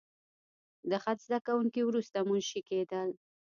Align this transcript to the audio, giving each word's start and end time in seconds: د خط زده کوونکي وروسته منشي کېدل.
د 0.89 0.91
خط 1.03 1.17
زده 1.25 1.39
کوونکي 1.47 1.81
وروسته 1.83 2.17
منشي 2.29 2.61
کېدل. 2.69 3.09